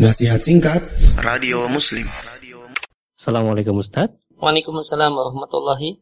[0.00, 0.80] Nasihat singkat.
[1.20, 2.08] Radio Muslim.
[3.12, 4.08] Assalamualaikum Ustaz.
[4.40, 6.00] Waalaikumsalam warahmatullahi.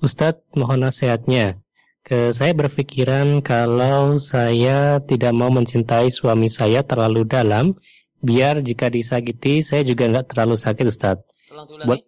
[0.00, 1.60] Ustaz mohon nasihatnya.
[2.00, 7.76] Ke saya berpikiran kalau saya tidak mau mencintai suami saya terlalu dalam
[8.24, 11.20] biar jika disakiti saya juga nggak terlalu sakit Ustaz.
[11.52, 11.88] Tolong diulangi.
[11.92, 12.06] Buat-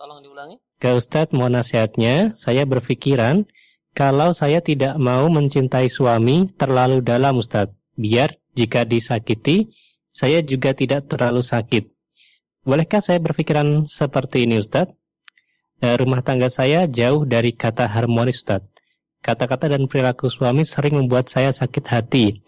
[0.00, 0.56] Tolong diulangi.
[0.80, 2.32] Ke Ustaz mohon nasihatnya.
[2.40, 3.44] Saya berpikiran
[3.92, 7.68] kalau saya tidak mau mencintai suami terlalu dalam Ustaz
[8.00, 9.68] biar jika disakiti
[10.12, 11.88] saya juga tidak terlalu sakit
[12.62, 14.92] bolehkah saya berpikiran seperti ini Ustaz
[15.82, 18.62] Eh, rumah tangga saya jauh dari kata harmonis Ustaz
[19.18, 22.38] kata-kata dan perilaku suami sering membuat saya sakit hati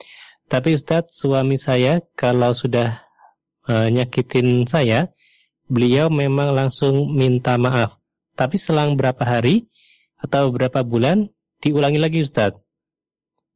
[0.47, 3.03] tapi Ustadz suami saya kalau sudah
[3.67, 5.11] eh, nyakitin saya
[5.67, 7.99] beliau memang langsung minta maaf
[8.39, 9.67] tapi selang berapa hari
[10.23, 12.63] atau berapa bulan diulangi lagi Ustadz.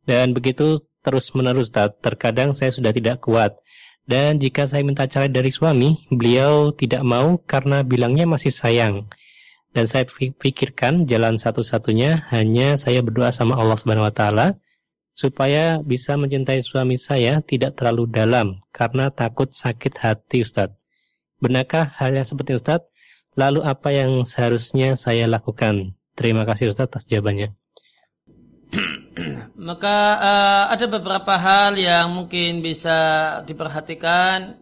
[0.09, 2.01] Dan begitu terus menerus Ustadz.
[2.01, 3.57] Terkadang saya sudah tidak kuat.
[4.09, 9.05] Dan jika saya minta cerai dari suami, beliau tidak mau karena bilangnya masih sayang.
[9.77, 14.57] Dan saya pi- pikirkan jalan satu-satunya hanya saya berdoa sama Allah Subhanahu wa taala
[15.13, 20.81] supaya bisa mencintai suami saya tidak terlalu dalam karena takut sakit hati Ustadz.
[21.37, 22.89] Benarkah hal yang seperti Ustadz?
[23.37, 26.01] Lalu apa yang seharusnya saya lakukan?
[26.17, 27.53] Terima kasih Ustadz atas jawabannya.
[29.59, 32.99] Maka eh, ada beberapa hal yang mungkin bisa
[33.43, 34.55] diperhatikan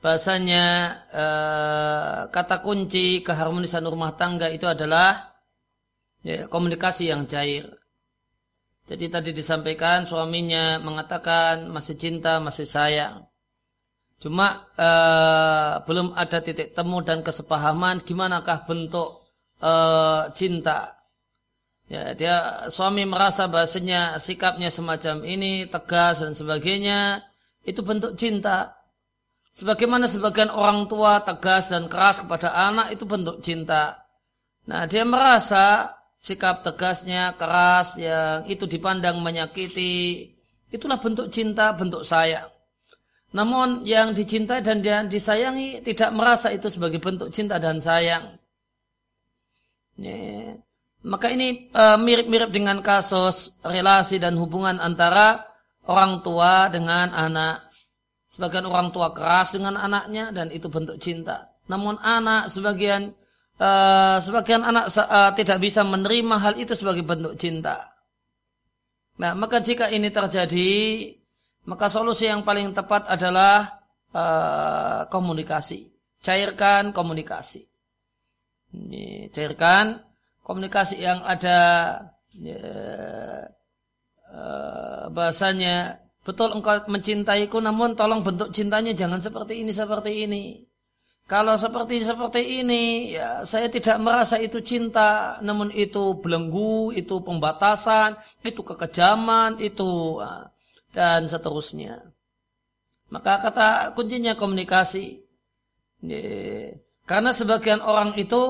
[0.00, 0.64] bahasanya
[1.12, 5.36] eh, kata kunci keharmonisan rumah tangga itu adalah
[6.24, 7.68] ya, komunikasi yang cair.
[8.88, 13.28] Jadi tadi disampaikan suaminya mengatakan masih cinta, masih sayang.
[14.16, 19.20] Cuma eh, belum ada titik temu dan kesepahaman gimanakah bentuk
[19.60, 21.01] eh, cinta.
[21.90, 27.20] Ya, dia suami merasa bahasanya sikapnya semacam ini tegas dan sebagainya
[27.66, 28.78] itu bentuk cinta.
[29.52, 34.08] Sebagaimana sebagian orang tua tegas dan keras kepada anak itu bentuk cinta.
[34.64, 40.30] Nah, dia merasa sikap tegasnya keras yang itu dipandang menyakiti
[40.72, 42.48] itulah bentuk cinta, bentuk sayang.
[43.32, 48.36] Namun yang dicintai dan yang disayangi tidak merasa itu sebagai bentuk cinta dan sayang.
[50.00, 50.56] Ya.
[51.02, 55.42] Maka ini eh, mirip-mirip dengan kasus relasi dan hubungan antara
[55.90, 57.66] orang tua dengan anak.
[58.30, 61.52] Sebagian orang tua keras dengan anaknya dan itu bentuk cinta.
[61.66, 63.10] Namun anak sebagian
[63.58, 67.90] eh, sebagian anak eh, tidak bisa menerima hal itu sebagai bentuk cinta.
[69.18, 70.70] Nah, maka jika ini terjadi,
[71.68, 73.78] maka solusi yang paling tepat adalah
[75.08, 75.88] komunikasi.
[76.20, 77.64] Cairkan komunikasi.
[78.76, 80.11] Ini, cairkan
[80.42, 81.58] komunikasi yang ada
[82.34, 82.62] ya,
[84.30, 90.44] eh, bahasanya betul engkau mencintaiku namun tolong bentuk cintanya jangan seperti ini seperti ini.
[91.22, 98.18] Kalau seperti seperti ini ya saya tidak merasa itu cinta namun itu belenggu itu pembatasan
[98.42, 100.50] itu kekejaman itu ah,
[100.92, 102.12] dan seterusnya.
[103.12, 105.20] Maka kata kuncinya komunikasi.
[107.04, 108.42] Karena sebagian orang itu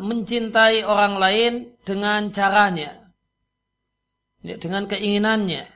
[0.00, 3.10] mencintai orang lain dengan caranya,
[4.40, 5.66] ya, dengan keinginannya.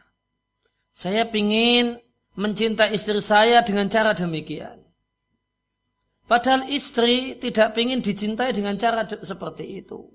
[0.94, 1.98] Saya ingin
[2.38, 4.78] mencintai istri saya dengan cara demikian.
[6.24, 10.08] Padahal istri tidak ingin dicintai dengan cara seperti itu.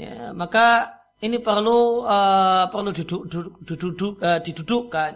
[0.00, 5.12] Ya, maka ini perlu uh, perlu duduk, duduk, duduk, uh, didudukkan.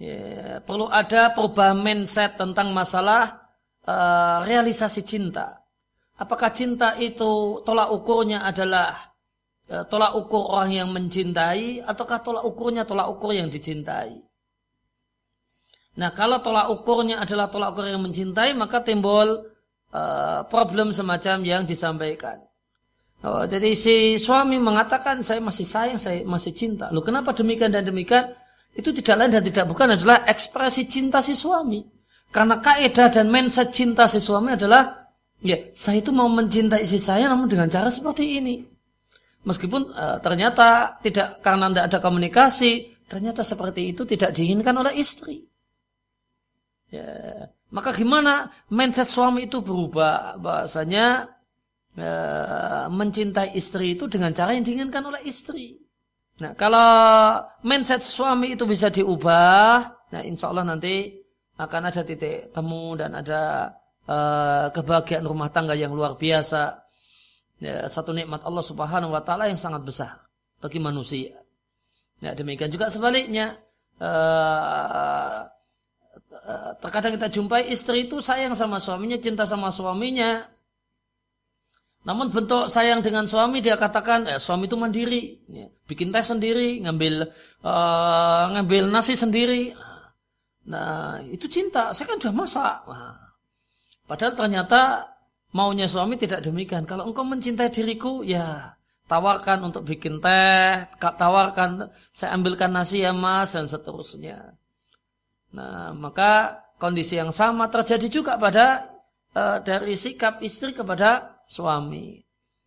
[0.00, 3.52] Ya, perlu ada perubahan mindset tentang masalah
[3.84, 5.63] uh, realisasi cinta.
[6.14, 9.14] Apakah cinta itu tolak ukurnya adalah
[9.66, 14.22] uh, tolak ukur orang yang mencintai ataukah tolak ukurnya tolak ukur yang dicintai?
[15.94, 19.46] Nah, kalau tolak ukurnya adalah tolak ukur yang mencintai, maka timbul
[19.94, 22.42] uh, problem semacam yang disampaikan.
[23.24, 26.92] Oh, jadi si suami mengatakan saya masih sayang, saya masih cinta.
[26.92, 28.36] Loh, kenapa demikian dan demikian?
[28.74, 31.80] Itu tidak lain dan tidak bukan adalah ekspresi cinta si suami.
[32.34, 35.03] Karena kaidah dan mindset cinta si suami adalah,
[35.44, 38.64] ya saya itu mau mencintai istri saya namun dengan cara seperti ini.
[39.44, 42.72] Meskipun uh, ternyata tidak karena tidak ada komunikasi,
[43.04, 45.44] ternyata seperti itu tidak diinginkan oleh istri.
[46.88, 47.04] Ya,
[47.68, 50.40] maka gimana mindset suami itu berubah?
[50.40, 51.28] Bahasanya
[52.00, 55.76] uh, mencintai istri itu dengan cara yang diinginkan oleh istri.
[56.40, 57.36] Nah, kalau
[57.68, 61.20] mindset suami itu bisa diubah, nah insya Allah nanti
[61.60, 63.70] akan ada titik temu dan ada
[64.08, 66.84] uh, kebahagiaan rumah tangga yang luar biasa.
[67.62, 70.26] Ya, satu nikmat Allah Subhanahu wa taala yang sangat besar
[70.58, 71.38] bagi manusia.
[72.20, 73.60] Ya, demikian juga sebaliknya.
[74.02, 75.46] uh,
[76.82, 80.44] terkadang kita jumpai istri itu sayang sama suaminya, cinta sama suaminya.
[82.04, 86.84] Namun bentuk sayang dengan suami dia katakan eh, suami itu mandiri, ya, bikin teh sendiri,
[86.84, 87.32] ngambil
[87.64, 89.72] uh, ngambil nasi sendiri.
[90.68, 92.76] Nah itu cinta, saya kan sudah masak.
[92.84, 93.23] Nah,
[94.04, 95.10] padahal ternyata
[95.54, 96.84] maunya suami tidak demikian.
[96.84, 98.74] Kalau engkau mencintai diriku, ya
[99.06, 104.58] tawarkan untuk bikin teh, tawarkan saya ambilkan nasi ya mas dan seterusnya.
[105.54, 108.90] Nah, maka kondisi yang sama terjadi juga pada
[109.38, 112.18] uh, dari sikap istri kepada suami.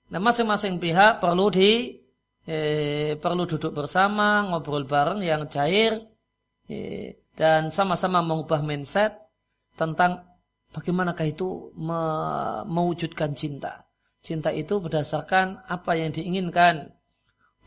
[0.08, 2.00] Nah, masing-masing pihak perlu di
[2.48, 6.00] eh, perlu duduk bersama, ngobrol bareng yang cair
[6.72, 9.20] eh, dan sama-sama mengubah mindset
[9.76, 10.24] tentang
[10.74, 12.02] bagaimanakah itu me
[12.68, 13.88] mewujudkan cinta.
[14.24, 16.92] Cinta itu berdasarkan apa yang diinginkan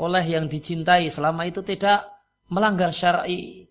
[0.01, 2.05] oleh yang dicintai selama itu tidak
[2.51, 3.69] melanggar syar'i.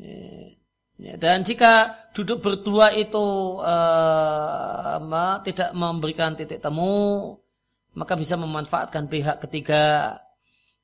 [0.00, 0.60] Eh,
[1.00, 7.40] Ya, dan jika duduk berdua itu uh, tidak memberikan titik temu,
[7.96, 10.20] maka bisa memanfaatkan pihak ketiga,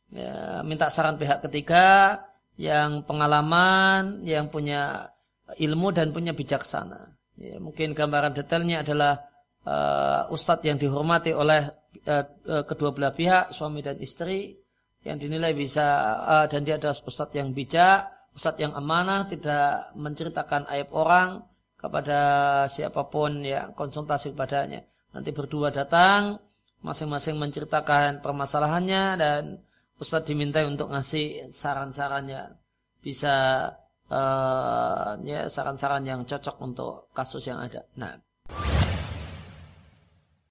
[0.09, 2.17] ya, minta saran pihak ketiga
[2.57, 5.13] yang pengalaman, yang punya
[5.61, 7.13] ilmu dan punya bijaksana.
[7.37, 9.21] Ya, mungkin gambaran detailnya adalah
[9.69, 11.69] uh, ustadz yang dihormati oleh
[12.09, 12.25] uh,
[12.65, 14.57] kedua belah pihak, suami dan istri,
[15.05, 20.69] yang dinilai bisa uh, dan dia adalah ustadz yang bijak Ustadz yang amanah tidak menceritakan
[20.77, 21.41] aib orang
[21.81, 22.21] kepada
[22.69, 24.85] siapa pun yang konsultasi kepadanya.
[25.17, 26.37] Nanti berdua datang,
[26.85, 29.43] masing-masing menceritakan permasalahannya dan
[29.97, 32.61] Ustadz diminta untuk ngasih saran-sarannya.
[33.01, 33.65] Bisa
[34.11, 37.87] uh, ya saran-saran yang cocok untuk kasus yang ada.
[37.97, 38.15] Nah,